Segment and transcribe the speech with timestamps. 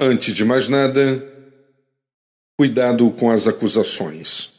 [0.00, 1.26] Antes de mais nada,
[2.56, 4.52] cuidado com as acusações.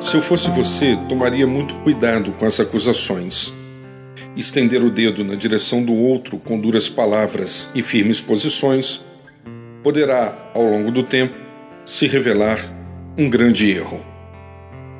[0.00, 3.52] Se eu fosse você, tomaria muito cuidado com as acusações.
[4.34, 9.04] Estender o dedo na direção do outro com duras palavras e firmes posições
[9.82, 11.34] poderá, ao longo do tempo,
[11.84, 12.58] se revelar
[13.18, 14.02] um grande erro.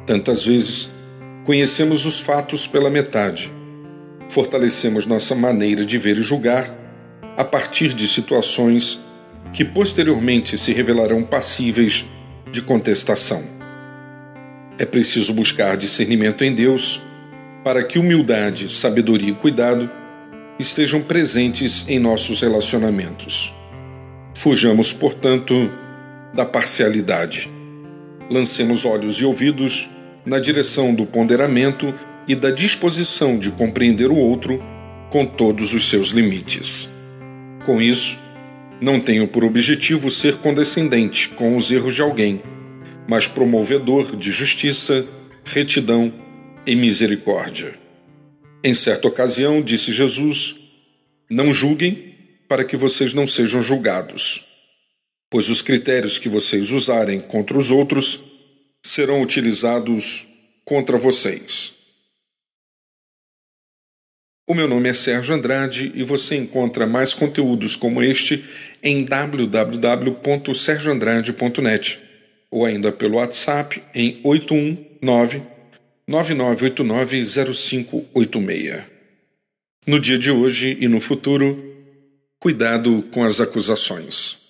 [0.04, 0.90] Tantas vezes,
[1.42, 3.61] conhecemos os fatos pela metade
[4.32, 6.74] fortalecemos nossa maneira de ver e julgar
[7.36, 8.98] a partir de situações
[9.52, 12.06] que posteriormente se revelarão passíveis
[12.50, 13.42] de contestação.
[14.78, 17.02] É preciso buscar discernimento em Deus
[17.62, 19.90] para que humildade, sabedoria e cuidado
[20.58, 23.54] estejam presentes em nossos relacionamentos.
[24.34, 25.70] Fujamos, portanto,
[26.32, 27.50] da parcialidade.
[28.30, 29.90] Lancemos olhos e ouvidos
[30.24, 31.94] na direção do ponderamento
[32.26, 34.62] e da disposição de compreender o outro
[35.10, 36.88] com todos os seus limites.
[37.64, 38.18] Com isso,
[38.80, 42.42] não tenho por objetivo ser condescendente com os erros de alguém,
[43.08, 45.06] mas promovedor de justiça,
[45.44, 46.12] retidão
[46.66, 47.78] e misericórdia.
[48.64, 50.56] Em certa ocasião, disse Jesus:
[51.30, 52.14] Não julguem
[52.48, 54.46] para que vocês não sejam julgados,
[55.30, 58.20] pois os critérios que vocês usarem contra os outros
[58.84, 60.26] serão utilizados
[60.64, 61.81] contra vocês.
[64.46, 68.44] O meu nome é Sérgio Andrade e você encontra mais conteúdos como este
[68.82, 72.00] em www.sergioandrade.net
[72.50, 75.42] ou ainda pelo WhatsApp em 819
[76.10, 78.82] 99890586.
[79.86, 81.76] No dia de hoje e no futuro,
[82.40, 84.42] cuidado com as acusações.